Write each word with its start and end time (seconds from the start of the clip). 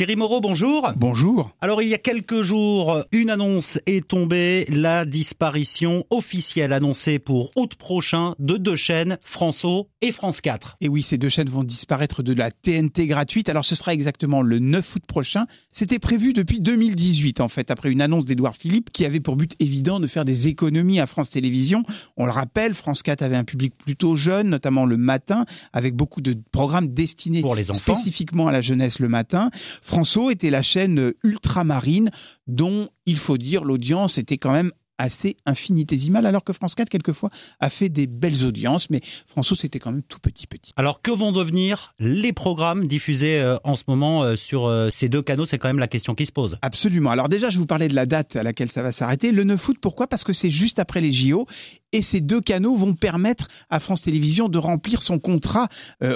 Thierry 0.00 0.16
Moreau, 0.16 0.40
bonjour. 0.40 0.90
Bonjour. 0.96 1.50
Alors 1.60 1.82
il 1.82 1.88
y 1.90 1.92
a 1.92 1.98
quelques 1.98 2.40
jours, 2.40 3.04
une 3.12 3.28
annonce 3.28 3.78
est 3.84 4.08
tombée, 4.08 4.64
la 4.70 5.04
disparition 5.04 6.06
officielle 6.08 6.72
annoncée 6.72 7.18
pour 7.18 7.50
août 7.54 7.74
prochain 7.74 8.34
de 8.38 8.56
deux 8.56 8.76
chaînes, 8.76 9.18
France 9.22 9.66
et 10.00 10.10
France 10.10 10.40
4. 10.40 10.78
Et 10.80 10.88
oui, 10.88 11.02
ces 11.02 11.18
deux 11.18 11.28
chaînes 11.28 11.50
vont 11.50 11.64
disparaître 11.64 12.22
de 12.22 12.32
la 12.32 12.50
TNT 12.50 13.08
gratuite. 13.08 13.50
Alors 13.50 13.66
ce 13.66 13.74
sera 13.74 13.92
exactement 13.92 14.40
le 14.40 14.58
9 14.58 14.96
août 14.96 15.02
prochain. 15.06 15.44
C'était 15.70 15.98
prévu 15.98 16.32
depuis 16.32 16.60
2018 16.60 17.42
en 17.42 17.48
fait, 17.48 17.70
après 17.70 17.92
une 17.92 18.00
annonce 18.00 18.24
d'Edouard 18.24 18.56
Philippe 18.56 18.88
qui 18.94 19.04
avait 19.04 19.20
pour 19.20 19.36
but 19.36 19.54
évident 19.60 20.00
de 20.00 20.06
faire 20.06 20.24
des 20.24 20.48
économies 20.48 20.98
à 20.98 21.06
France 21.06 21.28
Télévisions. 21.28 21.82
On 22.16 22.24
le 22.24 22.32
rappelle, 22.32 22.72
France 22.72 23.02
4 23.02 23.20
avait 23.20 23.36
un 23.36 23.44
public 23.44 23.74
plutôt 23.76 24.16
jeune, 24.16 24.48
notamment 24.48 24.86
le 24.86 24.96
matin, 24.96 25.44
avec 25.74 25.94
beaucoup 25.94 26.22
de 26.22 26.34
programmes 26.52 26.88
destinés 26.88 27.42
pour 27.42 27.54
les 27.54 27.70
enfants. 27.70 27.94
spécifiquement 27.94 28.48
à 28.48 28.52
la 28.52 28.62
jeunesse 28.62 28.98
le 28.98 29.08
matin. 29.08 29.50
François 29.90 30.30
était 30.30 30.50
la 30.50 30.62
chaîne 30.62 31.14
ultramarine 31.24 32.12
dont, 32.46 32.90
il 33.06 33.16
faut 33.16 33.38
dire, 33.38 33.64
l'audience 33.64 34.18
était 34.18 34.38
quand 34.38 34.52
même 34.52 34.70
assez 34.98 35.36
infinitésimale, 35.46 36.26
alors 36.26 36.44
que 36.44 36.52
France 36.52 36.76
4, 36.76 36.88
quelquefois, 36.88 37.30
a 37.58 37.70
fait 37.70 37.88
des 37.88 38.06
belles 38.06 38.44
audiences, 38.44 38.88
mais 38.88 39.00
François, 39.26 39.56
c'était 39.56 39.80
quand 39.80 39.90
même 39.90 40.04
tout 40.04 40.20
petit 40.20 40.46
petit. 40.46 40.72
Alors, 40.76 41.02
que 41.02 41.10
vont 41.10 41.32
devenir 41.32 41.94
les 41.98 42.32
programmes 42.32 42.86
diffusés 42.86 43.40
euh, 43.40 43.56
en 43.64 43.74
ce 43.74 43.82
moment 43.88 44.22
euh, 44.22 44.36
sur 44.36 44.66
euh, 44.66 44.90
ces 44.92 45.08
deux 45.08 45.22
canaux? 45.22 45.44
C'est 45.44 45.58
quand 45.58 45.68
même 45.68 45.80
la 45.80 45.88
question 45.88 46.14
qui 46.14 46.26
se 46.26 46.32
pose. 46.32 46.56
Absolument. 46.62 47.10
Alors 47.10 47.28
déjà, 47.28 47.50
je 47.50 47.58
vous 47.58 47.66
parlais 47.66 47.88
de 47.88 47.94
la 47.94 48.06
date 48.06 48.36
à 48.36 48.44
laquelle 48.44 48.70
ça 48.70 48.82
va 48.82 48.92
s'arrêter. 48.92 49.32
Le 49.32 49.42
9 49.42 49.68
août, 49.68 49.78
pourquoi? 49.80 50.06
Parce 50.06 50.22
que 50.22 50.32
c'est 50.32 50.50
juste 50.50 50.78
après 50.78 51.00
les 51.00 51.10
JO, 51.10 51.46
et 51.92 52.02
ces 52.02 52.20
deux 52.20 52.40
canaux 52.40 52.76
vont 52.76 52.94
permettre 52.94 53.48
à 53.68 53.80
France 53.80 54.02
Télévisions 54.02 54.48
de 54.48 54.58
remplir 54.58 55.02
son 55.02 55.18
contrat 55.18 55.68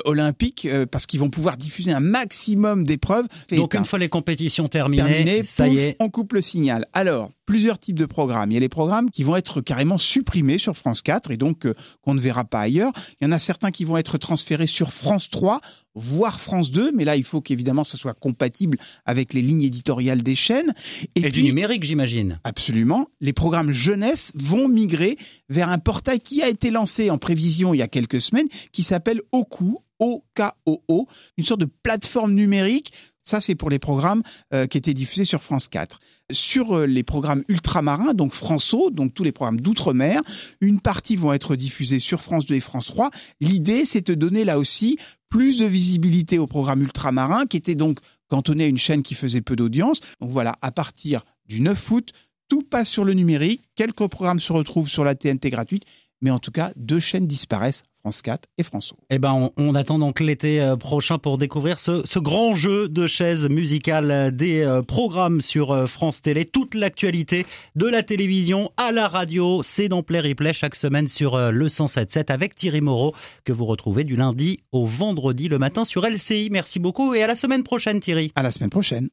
olympique, 0.04 0.68
parce 0.90 1.06
qu'ils 1.06 1.20
vont 1.20 1.30
pouvoir 1.30 1.56
diffuser 1.56 1.92
un 1.92 2.00
maximum 2.00 2.84
d'épreuves. 2.84 3.26
Donc, 3.50 3.74
une 3.74 3.84
fois 3.84 3.98
les 3.98 4.08
compétitions 4.08 4.68
terminées, 4.68 5.42
ça 5.44 5.68
y 5.68 5.78
est. 5.78 5.96
On 6.00 6.08
coupe 6.10 6.32
le 6.32 6.42
signal. 6.42 6.86
Alors, 6.92 7.30
plusieurs 7.46 7.78
types 7.78 7.98
de 7.98 8.06
programmes. 8.06 8.50
Il 8.50 8.54
y 8.54 8.56
a 8.56 8.60
les 8.60 8.68
programmes 8.68 9.10
qui 9.10 9.22
vont 9.22 9.36
être 9.36 9.60
carrément 9.60 9.98
supprimés 9.98 10.58
sur 10.58 10.74
France 10.76 11.02
4 11.02 11.30
et 11.30 11.36
donc 11.36 11.66
euh, 11.66 11.74
qu'on 12.02 12.14
ne 12.14 12.20
verra 12.20 12.44
pas 12.44 12.60
ailleurs. 12.60 12.92
Il 13.20 13.24
y 13.24 13.26
en 13.26 13.32
a 13.32 13.38
certains 13.38 13.70
qui 13.70 13.84
vont 13.84 13.96
être 13.96 14.18
transférés 14.18 14.66
sur 14.66 14.92
France 14.92 15.30
3 15.30 15.60
voire 15.96 16.40
France 16.40 16.72
2, 16.72 16.90
mais 16.92 17.04
là 17.04 17.14
il 17.14 17.22
faut 17.22 17.40
qu'évidemment 17.40 17.84
ça 17.84 17.96
soit 17.96 18.14
compatible 18.14 18.78
avec 19.04 19.32
les 19.32 19.42
lignes 19.42 19.62
éditoriales 19.62 20.22
des 20.22 20.34
chaînes. 20.34 20.74
Et, 21.14 21.28
du 21.28 21.42
numérique 21.44 21.84
j'imagine. 21.84 22.40
Absolument. 22.42 23.08
Les 23.20 23.32
programmes 23.32 23.70
jeunesse 23.70 24.32
vont 24.34 24.66
migrer 24.66 25.16
vers 25.48 25.63
un 25.70 25.78
portail 25.78 26.20
qui 26.20 26.42
a 26.42 26.48
été 26.48 26.70
lancé 26.70 27.10
en 27.10 27.18
prévision 27.18 27.74
il 27.74 27.78
y 27.78 27.82
a 27.82 27.88
quelques 27.88 28.20
semaines, 28.20 28.48
qui 28.72 28.82
s'appelle 28.82 29.20
OKO, 29.32 29.82
O-K-O-O, 29.98 31.06
une 31.36 31.44
sorte 31.44 31.60
de 31.60 31.68
plateforme 31.82 32.34
numérique 32.34 32.92
ça, 33.24 33.40
c'est 33.40 33.54
pour 33.54 33.70
les 33.70 33.78
programmes 33.78 34.22
euh, 34.52 34.66
qui 34.66 34.76
étaient 34.76 34.94
diffusés 34.94 35.24
sur 35.24 35.42
France 35.42 35.68
4. 35.68 35.98
Sur 36.30 36.76
euh, 36.76 36.86
les 36.86 37.02
programmes 37.02 37.42
ultramarins, 37.48 38.12
donc 38.12 38.32
François, 38.32 38.90
donc 38.90 39.14
tous 39.14 39.24
les 39.24 39.32
programmes 39.32 39.60
d'outre-mer, 39.60 40.22
une 40.60 40.78
partie 40.78 41.16
vont 41.16 41.32
être 41.32 41.56
diffusés 41.56 42.00
sur 42.00 42.20
France 42.20 42.44
2 42.44 42.54
et 42.54 42.60
France 42.60 42.86
3. 42.86 43.10
L'idée, 43.40 43.86
c'est 43.86 44.06
de 44.06 44.14
donner 44.14 44.44
là 44.44 44.58
aussi 44.58 44.98
plus 45.30 45.58
de 45.58 45.64
visibilité 45.64 46.38
aux 46.38 46.46
programmes 46.46 46.82
ultramarins, 46.82 47.46
qui 47.46 47.56
étaient 47.56 47.74
donc 47.74 47.98
cantonnés 48.28 48.64
à 48.64 48.68
une 48.68 48.78
chaîne 48.78 49.02
qui 49.02 49.14
faisait 49.14 49.40
peu 49.40 49.56
d'audience. 49.56 50.00
Donc 50.20 50.30
voilà, 50.30 50.56
à 50.60 50.70
partir 50.70 51.24
du 51.46 51.60
9 51.60 51.90
août, 51.92 52.12
tout 52.48 52.62
passe 52.62 52.88
sur 52.88 53.04
le 53.04 53.14
numérique. 53.14 53.62
Quelques 53.74 54.06
programmes 54.08 54.40
se 54.40 54.52
retrouvent 54.52 54.88
sur 54.88 55.04
la 55.04 55.14
TNT 55.14 55.50
gratuite 55.50 55.84
mais 56.24 56.30
en 56.30 56.38
tout 56.38 56.50
cas, 56.50 56.72
deux 56.76 57.00
chaînes 57.00 57.26
disparaissent, 57.26 57.82
France 58.00 58.22
4 58.22 58.48
et 58.56 58.62
France 58.62 58.94
Eh 59.10 59.18
ben, 59.18 59.50
on, 59.58 59.74
attend 59.74 59.98
donc 59.98 60.20
l'été 60.20 60.58
euh, 60.58 60.74
prochain 60.74 61.18
pour 61.18 61.36
découvrir 61.36 61.80
ce, 61.80 62.18
grand 62.18 62.54
jeu 62.54 62.88
de 62.88 63.06
chaises 63.06 63.46
musicales 63.50 64.10
euh, 64.10 64.30
des 64.30 64.62
euh, 64.62 64.80
programmes 64.80 65.42
sur 65.42 65.86
France 65.86 66.22
Télé. 66.22 66.46
Toute 66.46 66.74
l'actualité 66.74 67.44
de 67.76 67.86
la 67.86 68.02
télévision 68.02 68.70
à 68.78 68.90
la 68.90 69.06
radio, 69.06 69.62
c'est 69.62 69.90
dans 69.90 70.02
Play 70.02 70.20
Replay 70.20 70.54
chaque 70.54 70.76
semaine 70.76 71.08
sur 71.08 71.36
le 71.36 71.66
107.7 71.66 72.32
avec 72.32 72.56
Thierry 72.56 72.80
Moreau 72.80 73.14
que 73.44 73.52
vous 73.52 73.66
retrouvez 73.66 74.04
du 74.04 74.16
lundi 74.16 74.60
au 74.72 74.86
vendredi 74.86 75.48
le 75.48 75.58
matin 75.58 75.84
sur 75.84 76.06
LCI. 76.06 76.48
Merci 76.50 76.78
beaucoup 76.78 77.12
et 77.12 77.22
à 77.22 77.26
la 77.26 77.34
semaine 77.34 77.64
prochaine 77.64 78.00
Thierry. 78.00 78.32
À 78.34 78.42
la 78.42 78.50
semaine 78.50 78.70
prochaine. 78.70 79.10